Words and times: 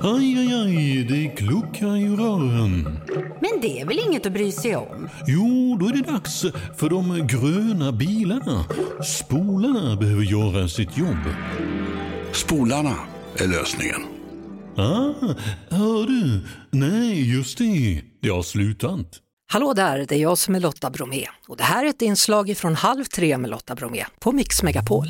Aj, 0.00 0.38
aj, 0.38 0.52
aj, 0.54 1.04
det 1.04 1.28
kluckar 1.36 1.96
i 1.96 2.08
rören. 2.08 2.98
Men 3.40 3.60
det 3.62 3.80
är 3.80 3.86
väl 3.86 3.98
inget 3.98 4.26
att 4.26 4.32
bry 4.32 4.52
sig 4.52 4.76
om? 4.76 5.08
Jo, 5.26 5.76
då 5.80 5.86
är 5.86 5.92
det 5.92 6.12
dags 6.12 6.44
för 6.76 6.90
de 6.90 7.26
gröna 7.26 7.92
bilarna. 7.92 8.64
Spolarna 9.04 9.96
behöver 9.96 10.22
göra 10.22 10.68
sitt 10.68 10.98
jobb. 10.98 11.24
Spolarna 12.32 12.94
är 13.36 13.48
lösningen. 13.48 14.00
Ah, 14.76 15.34
hör 15.70 16.06
du? 16.06 16.40
Nej, 16.70 17.34
just 17.36 17.58
det. 17.58 18.02
Det 18.22 18.28
har 18.28 18.42
slutat. 18.42 19.06
Hallå 19.52 19.72
där, 19.72 20.06
det 20.08 20.14
är 20.14 20.20
jag 20.20 20.38
som 20.38 20.54
är 20.54 20.60
Lotta 20.60 20.90
Bromé 20.90 21.26
och 21.48 21.56
det 21.56 21.62
här 21.64 21.84
är 21.84 21.88
ett 21.88 22.02
inslag 22.02 22.56
från 22.56 22.74
Halv 22.74 23.04
tre 23.04 23.38
med 23.38 23.50
Lotta 23.50 23.74
Bromé 23.74 24.04
på 24.20 24.32
Mix 24.32 24.62
Megapol. 24.62 25.06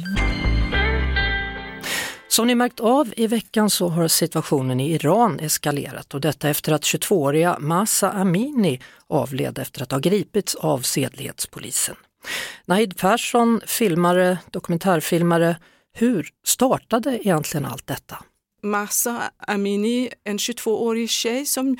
Som 2.33 2.47
ni 2.47 2.55
märkt 2.55 2.81
av 2.81 3.15
i 3.17 3.27
veckan 3.27 3.71
så 3.71 3.89
har 3.89 4.09
situationen 4.09 4.81
i 4.81 4.93
Iran 4.93 5.41
eskalerat 5.41 6.15
och 6.15 6.21
detta 6.21 6.49
efter 6.49 6.73
att 6.73 6.83
22-åriga 6.83 7.57
Masa 7.59 8.11
Amini 8.11 8.81
avled 9.07 9.59
efter 9.59 9.83
att 9.83 9.93
ha 9.93 9.99
gripits 9.99 10.55
av 10.55 10.81
sedlighetspolisen. 10.81 11.97
Nahid 12.65 12.97
Persson, 12.97 13.61
filmare, 13.67 14.39
dokumentärfilmare, 14.51 15.57
hur 15.93 16.29
startade 16.45 17.19
egentligen 17.27 17.67
allt 17.67 17.87
detta? 17.87 18.19
Massa 18.63 19.31
Amini, 19.39 20.11
en 20.25 20.39
22-årig 20.39 21.11
tjej 21.11 21.47
som 21.47 21.77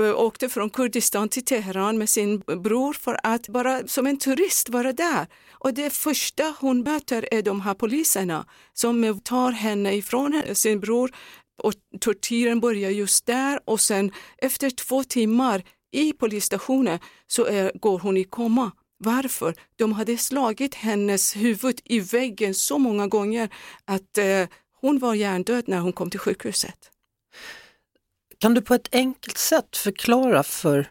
eh, 0.00 0.20
åkte 0.20 0.48
från 0.48 0.70
Kurdistan 0.70 1.28
till 1.28 1.44
Teheran 1.44 1.98
med 1.98 2.08
sin 2.08 2.38
bror 2.38 2.92
för 2.92 3.20
att 3.22 3.48
bara 3.48 3.86
som 3.86 4.06
en 4.06 4.18
turist 4.18 4.68
vara 4.68 4.92
där. 4.92 5.26
Och 5.52 5.74
det 5.74 5.90
första 5.90 6.54
hon 6.60 6.82
möter 6.82 7.28
är 7.34 7.42
de 7.42 7.60
här 7.60 7.74
poliserna 7.74 8.46
som 8.72 9.20
tar 9.20 9.52
henne 9.52 9.94
ifrån 9.94 10.42
sin 10.54 10.80
bror 10.80 11.10
och 11.62 11.72
tortyren 12.00 12.60
börjar 12.60 12.90
just 12.90 13.26
där 13.26 13.60
och 13.64 13.80
sen 13.80 14.12
efter 14.38 14.70
två 14.70 15.04
timmar 15.04 15.62
i 15.92 16.12
polisstationen 16.12 16.98
så 17.26 17.44
är, 17.44 17.72
går 17.74 17.98
hon 17.98 18.16
i 18.16 18.24
koma. 18.24 18.72
Varför? 18.98 19.54
De 19.76 19.92
hade 19.92 20.16
slagit 20.16 20.74
hennes 20.74 21.36
huvud 21.36 21.80
i 21.84 22.00
väggen 22.00 22.54
så 22.54 22.78
många 22.78 23.06
gånger 23.06 23.48
att 23.84 24.18
eh, 24.18 24.46
hon 24.86 24.98
var 24.98 25.14
hjärndöd 25.14 25.68
när 25.68 25.78
hon 25.78 25.92
kom 25.92 26.10
till 26.10 26.20
sjukhuset. 26.20 26.90
Kan 28.38 28.54
du 28.54 28.60
på 28.60 28.74
ett 28.74 28.88
enkelt 28.92 29.38
sätt 29.38 29.76
förklara 29.76 30.42
för 30.42 30.90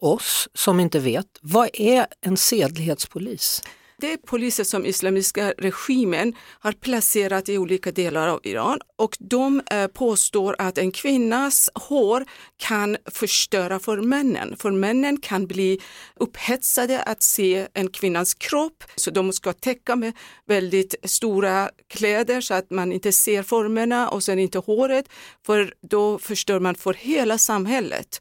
oss 0.00 0.48
som 0.54 0.80
inte 0.80 0.98
vet, 0.98 1.26
vad 1.40 1.68
är 1.72 2.06
en 2.20 2.36
sedlighetspolis? 2.36 3.62
Det 4.00 4.12
är 4.12 4.16
poliser 4.16 4.64
som 4.64 4.86
islamiska 4.86 5.54
regimen 5.58 6.34
har 6.60 6.72
placerat 6.72 7.48
i 7.48 7.58
olika 7.58 7.92
delar 7.92 8.28
av 8.28 8.40
Iran 8.42 8.78
och 8.96 9.16
de 9.20 9.62
eh, 9.70 9.86
påstår 9.86 10.56
att 10.58 10.78
en 10.78 10.92
kvinnas 10.92 11.70
hår 11.74 12.24
kan 12.56 12.96
förstöra 13.06 13.78
för 13.78 13.96
männen. 13.96 14.56
För 14.56 14.70
männen 14.70 15.20
kan 15.20 15.46
bli 15.46 15.80
upphetsade 16.16 17.02
att 17.02 17.22
se 17.22 17.66
en 17.74 17.88
kvinnas 17.88 18.34
kropp 18.34 18.84
så 18.96 19.10
de 19.10 19.32
ska 19.32 19.52
täcka 19.52 19.96
med 19.96 20.12
väldigt 20.46 20.94
stora 21.04 21.70
kläder 21.88 22.40
så 22.40 22.54
att 22.54 22.70
man 22.70 22.92
inte 22.92 23.12
ser 23.12 23.42
formerna 23.42 24.08
och 24.08 24.22
sen 24.22 24.38
inte 24.38 24.58
håret 24.58 25.08
för 25.46 25.74
då 25.82 26.18
förstör 26.18 26.60
man 26.60 26.74
för 26.74 26.94
hela 26.94 27.38
samhället. 27.38 28.20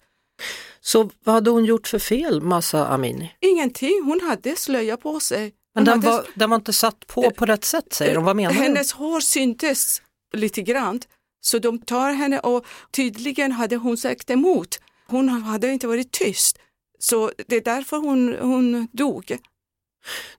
Så 0.81 1.09
vad 1.23 1.35
hade 1.35 1.49
hon 1.49 1.65
gjort 1.65 1.87
för 1.87 1.99
fel, 1.99 2.41
Massa 2.41 2.87
Amini? 2.87 3.31
Ingenting, 3.39 4.03
hon 4.05 4.21
hade 4.21 4.55
slöja 4.55 4.97
på 4.97 5.19
sig. 5.19 5.53
Men 5.75 5.85
den 5.85 6.01
var, 6.01 6.25
den 6.35 6.49
var 6.49 6.55
inte 6.55 6.73
satt 6.73 7.07
på 7.07 7.31
på 7.31 7.45
rätt 7.45 7.65
sätt 7.65 7.93
säger 7.93 8.15
de, 8.15 8.23
vad 8.23 8.35
menar 8.35 8.53
du? 8.53 8.59
Hennes 8.59 8.91
hår 8.91 9.19
syntes 9.19 10.01
lite 10.33 10.61
grann 10.61 10.99
så 11.41 11.59
de 11.59 11.79
tar 11.79 12.13
henne 12.13 12.39
och 12.39 12.65
tydligen 12.91 13.51
hade 13.51 13.75
hon 13.75 13.97
sagt 13.97 14.29
emot. 14.29 14.79
Hon 15.07 15.29
hade 15.29 15.71
inte 15.71 15.87
varit 15.87 16.11
tyst. 16.11 16.59
Så 16.99 17.31
det 17.47 17.55
är 17.55 17.61
därför 17.61 17.97
hon, 17.97 18.35
hon 18.41 18.87
dog. 18.91 19.37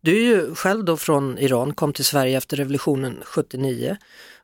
Du 0.00 0.16
är 0.16 0.22
ju 0.22 0.54
själv 0.54 0.84
då 0.84 0.96
från 0.96 1.38
Iran, 1.38 1.74
kom 1.74 1.92
till 1.92 2.04
Sverige 2.04 2.36
efter 2.38 2.56
revolutionen 2.56 3.22
79 3.24 3.96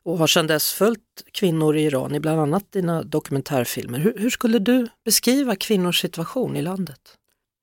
och 0.03 0.17
har 0.17 0.27
sedan 0.27 0.47
dess 0.47 0.73
följt 0.73 1.01
kvinnor 1.31 1.75
i 1.75 1.83
Iran 1.83 2.15
i 2.15 2.19
bland 2.19 2.39
annat 2.39 2.71
dina 2.71 3.03
dokumentärfilmer. 3.03 3.99
Hur, 3.99 4.17
hur 4.17 4.29
skulle 4.29 4.59
du 4.59 4.87
beskriva 5.05 5.55
kvinnors 5.55 6.01
situation 6.01 6.55
i 6.55 6.61
landet? 6.61 7.01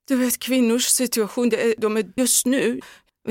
Du 0.09 0.17
vet 0.17 0.39
kvinnors 0.39 0.85
situation, 0.85 1.53
de 1.79 1.97
är 1.97 2.13
just 2.17 2.47
nu 2.47 2.81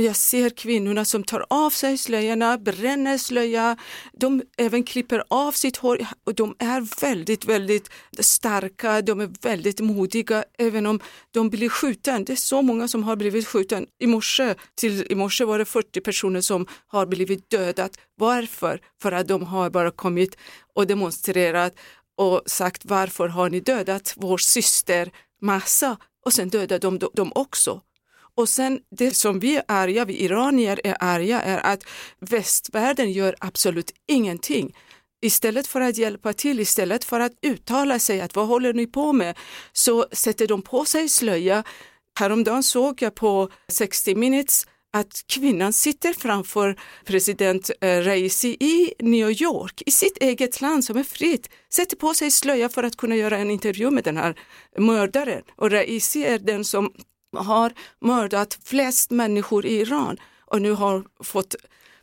jag 0.02 0.16
ser 0.16 0.50
kvinnorna 0.50 1.06
som 1.06 1.24
tar 1.24 1.46
av 1.50 1.70
sig 1.70 1.98
slöjorna, 1.98 2.58
bränner 2.58 3.18
slöja, 3.18 3.78
de 4.14 4.44
även 4.58 4.84
klipper 4.84 5.24
av 5.28 5.52
sitt 5.52 5.78
hår 5.78 6.08
och 6.24 6.36
de 6.36 6.56
är 6.60 7.02
väldigt, 7.02 7.46
väldigt 7.46 7.90
starka, 8.20 9.02
de 9.02 9.22
är 9.22 9.30
väldigt 9.42 9.80
modiga 9.80 10.44
även 10.58 10.86
om 10.86 11.00
de 11.32 11.50
blir 11.50 11.70
skjuten. 11.70 12.26
Det 12.26 12.34
är 12.34 12.38
så 12.38 12.62
många 12.62 12.88
som 12.88 13.04
har 13.04 13.16
blivit 13.16 13.48
skjuten. 13.48 13.86
I 14.00 14.08
morse, 14.08 14.56
till 14.76 15.12
i 15.12 15.16
morse 15.16 15.46
var 15.46 15.60
det 15.60 15.66
40 15.66 16.02
personer 16.02 16.42
som 16.42 16.68
har 16.88 17.06
blivit 17.06 17.50
dödat. 17.50 17.98
Varför? 18.16 18.80
För 19.02 19.12
att 19.12 19.28
de 19.28 19.44
har 19.44 19.70
bara 19.70 19.92
kommit 19.92 20.38
och 20.74 20.88
demonstrerat 20.88 21.74
och 22.18 22.42
sagt 22.46 22.86
varför 22.86 23.28
har 23.28 23.50
ni 23.50 23.60
dödat 23.60 24.14
vår 24.18 24.38
syster 24.38 25.12
Massa? 25.42 25.98
Och 26.26 26.34
sen 26.34 26.50
dödar 26.50 26.80
de 26.80 27.00
dem 27.14 27.32
också. 27.36 27.82
Och 28.38 28.50
sen 28.50 28.80
det 28.98 29.12
som 29.12 29.40
vi 29.40 29.56
är 29.56 29.64
arga, 29.68 30.06
vi 30.06 30.24
iranier 30.24 30.80
är 30.84 30.96
arga, 31.00 31.42
är 31.42 31.74
att 31.74 31.84
västvärlden 32.20 33.12
gör 33.12 33.36
absolut 33.40 33.92
ingenting. 34.08 34.76
Istället 35.22 35.68
för 35.68 35.82
att 35.82 35.98
hjälpa 35.98 36.34
till, 36.34 36.60
istället 36.60 37.04
för 37.04 37.20
att 37.20 37.32
uttala 37.42 38.00
sig 38.00 38.22
att 38.22 38.36
vad 38.36 38.48
håller 38.48 38.74
ni 38.74 38.88
på 38.88 39.14
med, 39.14 39.38
så 39.74 40.06
sätter 40.12 40.48
de 40.48 40.62
på 40.62 40.86
sig 40.86 41.10
slöja. 41.10 41.64
Häromdagen 42.20 42.64
såg 42.64 43.02
jag 43.02 43.16
på 43.16 43.50
60 43.68 44.16
minutes 44.16 44.66
att 44.94 45.24
kvinnan 45.28 45.74
sitter 45.74 46.14
framför 46.14 46.80
president 47.06 47.72
eh, 47.82 48.02
Raisi 48.02 48.58
i 48.60 48.94
New 49.00 49.30
York, 49.30 49.82
i 49.86 49.92
sitt 49.92 50.18
eget 50.18 50.62
land 50.62 50.86
som 50.86 50.98
är 50.98 51.04
fritt, 51.04 51.50
sätter 51.74 51.98
på 51.98 52.14
sig 52.14 52.32
slöja 52.32 52.70
för 52.70 52.84
att 52.84 52.98
kunna 52.98 53.16
göra 53.16 53.38
en 53.38 53.52
intervju 53.52 53.92
med 53.92 54.04
den 54.04 54.18
här 54.18 54.36
mördaren. 54.78 55.42
Och 55.56 55.72
Raisi 55.72 56.26
är 56.26 56.40
den 56.40 56.66
som 56.66 56.94
har 57.38 57.74
mördat 58.02 58.60
flest 58.64 59.12
människor 59.12 59.66
i 59.66 59.80
Iran 59.82 60.18
och 60.46 60.62
nu 60.62 60.72
har 60.72 61.04
fått 61.24 61.56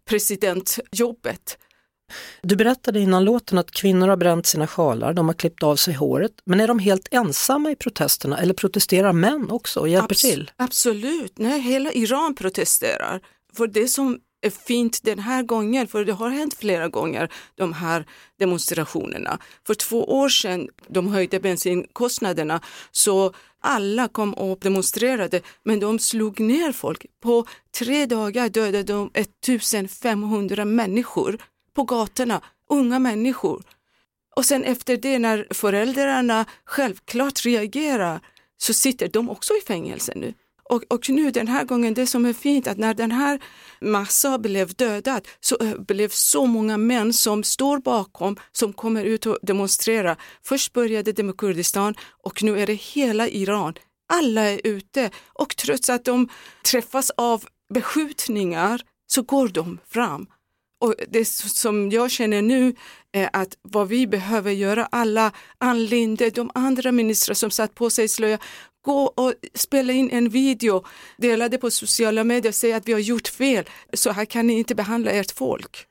presidentjobbet. 0.04 1.58
Du 2.42 2.56
berättade 2.56 3.00
innan 3.00 3.24
låten 3.24 3.58
att 3.58 3.70
kvinnor 3.70 4.08
har 4.08 4.16
bränt 4.16 4.46
sina 4.46 4.66
sjalar, 4.66 5.12
de 5.12 5.26
har 5.28 5.34
klippt 5.34 5.62
av 5.62 5.76
sig 5.76 5.94
håret. 5.94 6.32
Men 6.44 6.60
är 6.60 6.68
de 6.68 6.78
helt 6.78 7.08
ensamma 7.10 7.70
i 7.70 7.76
protesterna 7.76 8.38
eller 8.38 8.54
protesterar 8.54 9.12
män 9.12 9.50
också 9.50 9.80
och 9.80 9.88
hjälper 9.88 10.14
Abs 10.14 10.22
till? 10.22 10.50
Absolut, 10.56 11.38
nej 11.38 11.60
hela 11.60 11.92
Iran 11.92 12.34
protesterar. 12.34 13.20
För 13.56 13.66
det 13.66 13.88
som 13.88 14.18
är 14.40 14.50
fint 14.50 15.02
den 15.02 15.18
här 15.18 15.42
gången, 15.42 15.88
för 15.88 16.04
det 16.04 16.12
har 16.12 16.30
hänt 16.30 16.54
flera 16.54 16.88
gånger, 16.88 17.32
de 17.54 17.72
här 17.72 18.06
demonstrationerna. 18.38 19.38
För 19.66 19.74
två 19.74 20.04
år 20.04 20.28
sedan, 20.28 20.68
de 20.88 21.08
höjde 21.08 21.40
bensinkostnaderna, 21.40 22.60
så 22.90 23.32
alla 23.60 24.08
kom 24.08 24.34
och 24.34 24.58
demonstrerade, 24.60 25.40
men 25.62 25.80
de 25.80 25.98
slog 25.98 26.40
ner 26.40 26.72
folk. 26.72 27.06
På 27.22 27.46
tre 27.78 28.06
dagar 28.06 28.48
dödade 28.48 28.82
de 28.82 29.10
1500 29.14 30.64
människor 30.64 31.38
på 31.74 31.84
gatorna, 31.84 32.40
unga 32.68 32.98
människor. 32.98 33.62
Och 34.36 34.44
sen 34.44 34.64
efter 34.64 34.96
det 34.96 35.18
när 35.18 35.46
föräldrarna 35.50 36.44
självklart 36.64 37.44
reagerar 37.44 38.20
så 38.56 38.74
sitter 38.74 39.08
de 39.08 39.30
också 39.30 39.54
i 39.54 39.60
fängelse 39.66 40.12
nu. 40.16 40.34
Och, 40.70 40.82
och 40.88 41.10
nu 41.10 41.30
den 41.30 41.48
här 41.48 41.64
gången, 41.64 41.94
det 41.94 42.06
som 42.06 42.24
är 42.24 42.32
fint 42.32 42.66
att 42.66 42.78
när 42.78 42.94
den 42.94 43.10
här 43.10 43.40
Massa 43.80 44.38
blev 44.38 44.74
dödad 44.74 45.28
så 45.40 45.56
eh, 45.60 45.78
blev 45.78 46.08
så 46.08 46.46
många 46.46 46.78
män 46.78 47.12
som 47.12 47.42
står 47.42 47.78
bakom 47.78 48.36
som 48.52 48.72
kommer 48.72 49.04
ut 49.04 49.26
och 49.26 49.38
demonstrerar. 49.42 50.16
Först 50.44 50.72
började 50.72 51.12
det 51.12 51.22
med 51.22 51.36
Kurdistan 51.36 51.94
och 52.22 52.42
nu 52.42 52.60
är 52.60 52.66
det 52.66 52.74
hela 52.74 53.28
Iran. 53.28 53.74
Alla 54.12 54.42
är 54.42 54.60
ute 54.64 55.10
och 55.32 55.56
trots 55.56 55.90
att 55.90 56.04
de 56.04 56.28
träffas 56.64 57.10
av 57.10 57.44
beskjutningar 57.74 58.80
så 59.06 59.22
går 59.22 59.48
de 59.48 59.78
fram. 59.88 60.26
Och 60.80 60.94
det 61.08 61.24
som 61.28 61.90
jag 61.90 62.10
känner 62.10 62.42
nu 62.42 62.74
är 63.12 63.30
att 63.32 63.56
vad 63.62 63.88
vi 63.88 64.06
behöver 64.06 64.50
göra, 64.50 64.88
alla, 64.92 65.32
Ann 65.58 65.84
Linde, 65.84 66.30
de 66.30 66.50
andra 66.54 66.92
ministrar 66.92 67.34
som 67.34 67.50
satt 67.50 67.74
på 67.74 67.90
sig 67.90 68.08
slöja, 68.08 68.38
gå 68.82 69.02
och 69.06 69.34
spela 69.54 69.92
in 69.92 70.10
en 70.10 70.28
video, 70.28 70.84
dela 71.16 71.48
det 71.48 71.58
på 71.58 71.70
sociala 71.70 72.24
medier 72.24 72.50
och 72.50 72.54
säga 72.54 72.76
att 72.76 72.88
vi 72.88 72.92
har 72.92 73.00
gjort 73.00 73.28
fel, 73.28 73.64
så 73.92 74.10
här 74.10 74.24
kan 74.24 74.46
ni 74.46 74.58
inte 74.58 74.74
behandla 74.74 75.10
ert 75.10 75.30
folk. 75.30 75.86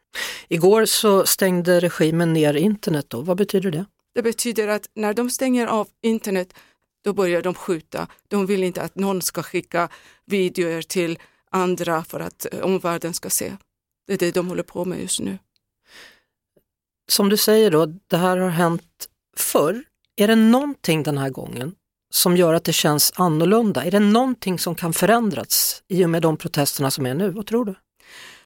Igår 0.48 0.86
så 0.86 1.26
stängde 1.26 1.80
regimen 1.80 2.34
ner 2.34 2.54
internet 2.54 3.06
då, 3.10 3.22
vad 3.22 3.38
betyder 3.38 3.72
det? 3.72 3.86
Det 4.16 4.24
betyder 4.24 4.68
att 4.68 4.90
när 4.94 5.14
de 5.14 5.30
stänger 5.30 5.68
av 5.68 5.88
internet 6.02 6.54
då 7.04 7.14
börjar 7.14 7.42
de 7.42 7.54
skjuta. 7.54 8.08
De 8.28 8.46
vill 8.46 8.64
inte 8.64 8.82
att 8.82 8.96
någon 8.96 9.22
ska 9.22 9.44
skicka 9.44 9.90
videor 10.26 10.82
till 10.82 11.20
andra 11.52 12.04
för 12.04 12.20
att 12.20 12.46
omvärlden 12.62 13.14
ska 13.14 13.30
se. 13.30 13.58
Det 14.08 14.14
är 14.14 14.18
det 14.18 14.32
de 14.32 14.48
håller 14.48 14.64
på 14.64 14.86
med 14.86 15.02
just 15.02 15.20
nu. 15.20 15.38
som 17.08 17.30
du 17.30 17.38
säger 17.38 17.72
då, 17.72 17.86
det 17.86 18.18
här 18.18 18.38
har 18.38 18.50
hänt 18.50 19.10
förr. 19.38 19.84
Är 20.16 20.28
det 20.28 20.36
någonting 20.36 21.04
den 21.04 21.18
här 21.18 21.30
gången 21.30 21.76
som 22.10 22.38
gör 22.38 22.54
att 22.54 22.64
det 22.64 22.74
känns 22.74 23.12
annorlunda? 23.16 23.84
Är 23.84 23.92
det 23.92 24.00
någonting 24.00 24.60
som 24.60 24.76
kan 24.76 24.94
förändras 24.94 25.84
i 25.88 26.06
och 26.06 26.10
med 26.10 26.22
de 26.22 26.38
protesterna 26.38 26.92
som 26.92 27.06
är 27.06 27.14
nu? 27.14 27.30
Vad 27.30 27.46
tror 27.46 27.66
du? 27.66 27.76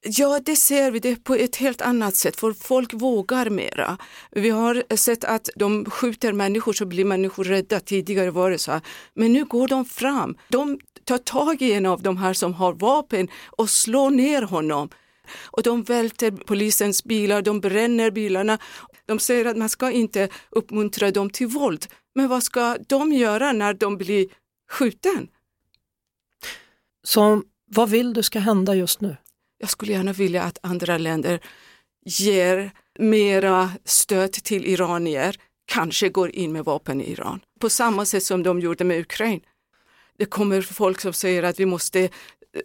Ja, 0.06 0.40
det 0.44 0.56
ser 0.56 0.90
vi 0.90 0.98
det 0.98 1.24
på 1.24 1.34
ett 1.34 1.56
helt 1.56 1.80
annat 1.80 2.16
sätt, 2.16 2.36
för 2.36 2.52
folk 2.52 2.94
vågar 2.94 3.50
mera. 3.50 3.98
Vi 4.30 4.50
har 4.50 4.96
sett 4.96 5.24
att 5.24 5.48
de 5.56 5.84
skjuter 5.84 6.32
människor 6.32 6.72
så 6.72 6.86
blir 6.86 7.04
människor 7.04 7.44
rädda. 7.44 7.80
Tidigare 7.80 8.30
var 8.30 8.50
det 8.50 8.58
så 8.58 8.72
här. 8.72 8.80
Men 9.14 9.32
nu 9.32 9.44
går 9.44 9.68
de 9.68 9.84
fram. 9.84 10.36
De 10.48 10.78
tar 11.04 11.18
tag 11.18 11.62
i 11.62 11.72
en 11.72 11.86
av 11.86 12.02
de 12.02 12.16
här 12.16 12.32
som 12.32 12.54
har 12.54 12.72
vapen 12.72 13.28
och 13.46 13.70
slår 13.70 14.10
ner 14.10 14.42
honom. 14.42 14.88
Och 15.44 15.62
de 15.62 15.82
välter 15.82 16.30
polisens 16.30 17.04
bilar, 17.04 17.42
de 17.42 17.60
bränner 17.60 18.10
bilarna. 18.10 18.58
De 19.06 19.18
säger 19.18 19.44
att 19.44 19.56
man 19.56 19.68
ska 19.68 19.90
inte 19.90 20.28
uppmuntra 20.50 21.10
dem 21.10 21.30
till 21.30 21.46
våld. 21.46 21.86
Men 22.14 22.28
vad 22.28 22.42
ska 22.42 22.78
de 22.88 23.12
göra 23.12 23.52
när 23.52 23.74
de 23.74 23.96
blir 23.96 24.26
skjuten? 24.70 25.28
Så 27.02 27.42
vad 27.66 27.90
vill 27.90 28.12
du 28.12 28.22
ska 28.22 28.38
hända 28.38 28.74
just 28.74 29.00
nu? 29.00 29.16
Jag 29.58 29.70
skulle 29.70 29.92
gärna 29.92 30.12
vilja 30.12 30.42
att 30.42 30.58
andra 30.62 30.98
länder 30.98 31.40
ger 32.04 32.72
mera 32.98 33.70
stöd 33.84 34.32
till 34.32 34.66
iranier, 34.66 35.36
kanske 35.66 36.08
går 36.08 36.30
in 36.30 36.52
med 36.52 36.64
vapen 36.64 37.00
i 37.00 37.10
Iran. 37.10 37.40
På 37.60 37.70
samma 37.70 38.04
sätt 38.04 38.22
som 38.22 38.42
de 38.42 38.60
gjorde 38.60 38.84
med 38.84 39.00
Ukraina. 39.00 39.42
Det 40.18 40.26
kommer 40.26 40.62
folk 40.62 41.00
som 41.00 41.12
säger 41.12 41.42
att 41.42 41.60
vi 41.60 41.66
måste 41.66 42.00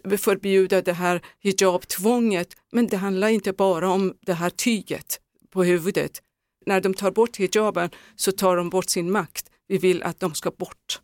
eh, 0.04 0.16
förbjuda 0.18 0.82
det 0.82 0.92
här 0.92 1.20
hijabtvånget, 1.40 2.56
men 2.72 2.86
det 2.86 2.96
handlar 2.96 3.28
inte 3.28 3.52
bara 3.52 3.90
om 3.90 4.14
det 4.20 4.32
här 4.32 4.50
tyget 4.50 5.20
på 5.50 5.64
huvudet. 5.64 6.22
När 6.66 6.80
de 6.80 6.94
tar 6.94 7.10
bort 7.10 7.36
hijaben 7.36 7.90
så 8.16 8.32
tar 8.32 8.56
de 8.56 8.70
bort 8.70 8.90
sin 8.90 9.10
makt. 9.10 9.50
Vi 9.66 9.78
vill 9.78 10.02
att 10.02 10.20
de 10.20 10.34
ska 10.34 10.50
bort. 10.50 11.00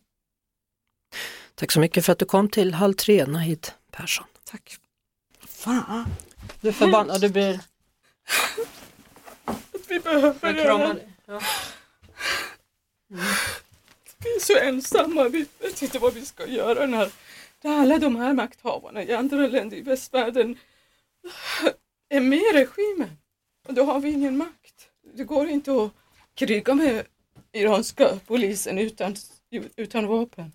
Tack 1.55 1.73
så 1.73 1.81
mycket 1.81 2.05
för 2.05 2.13
att 2.13 2.19
du 2.19 2.25
kom 2.25 2.49
till 2.49 2.75
Halv 2.75 2.95
tre, 2.95 3.27
Nahid 3.27 3.69
Persson. 3.91 4.27
Tack. 4.45 4.77
Fan. 5.41 6.07
Du 6.61 6.69
är 6.69 6.73
förbannad, 6.73 7.21
du 7.21 7.29
blir... 7.29 7.61
Vi 9.89 10.01
behöver 10.01 10.53
dig. 10.53 11.09
Ja. 11.27 11.41
Vi 14.19 14.37
är 14.37 14.41
så 14.41 14.59
ensamma, 14.59 15.29
vi 15.29 15.47
vet 15.59 15.83
inte 15.83 15.99
vad 15.99 16.15
vi 16.15 16.25
ska 16.25 16.47
göra 16.47 16.87
när 16.87 17.11
alla 17.65 17.99
de 17.99 18.17
här 18.17 18.35
makthavarna 18.35 19.03
i 19.03 19.13
andra 19.13 19.47
länder 19.47 19.77
i 19.77 19.81
västvärlden 19.81 20.59
är 22.09 22.21
med 22.21 22.53
regimen. 22.53 23.19
Och 23.69 23.75
då 23.75 23.85
har 23.85 24.01
vi 24.01 24.11
ingen 24.11 24.37
makt. 24.37 24.76
Det 25.17 25.25
går 25.25 25.49
inte 25.49 25.71
att 25.71 25.91
kriga 26.39 26.75
med 26.75 27.05
iranska 27.53 28.09
polisen 28.27 28.79
utan, 28.79 29.17
utan 29.77 30.07
vapen. 30.07 30.53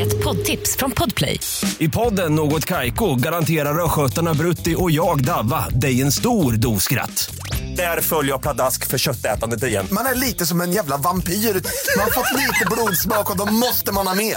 Ett 0.00 0.24
poddtips 0.24 0.76
från 0.76 0.90
Podplay. 0.90 1.40
I 1.78 1.88
podden 1.88 2.34
Något 2.34 2.64
Kaiko 2.64 3.14
garanterar 3.14 3.84
östgötarna 3.84 4.34
Brutti 4.34 4.74
och 4.78 4.90
jag, 4.90 5.24
Davva, 5.24 5.68
dig 5.68 6.02
en 6.02 6.12
stor 6.12 6.52
dos 6.52 6.82
skratt. 6.82 7.34
Där 7.76 8.00
följer 8.00 8.32
jag 8.32 8.42
pladask 8.42 8.86
för 8.86 8.98
köttätandet 8.98 9.62
igen. 9.62 9.86
Man 9.92 10.06
är 10.06 10.14
lite 10.14 10.46
som 10.46 10.60
en 10.60 10.72
jävla 10.72 10.96
vampyr. 10.96 11.32
Man 11.32 12.04
har 12.04 12.10
fått 12.10 12.40
lite 12.40 12.66
blodsmak 12.70 13.30
och 13.30 13.36
då 13.36 13.52
måste 13.52 13.92
man 13.92 14.06
ha 14.06 14.14
mer. 14.14 14.36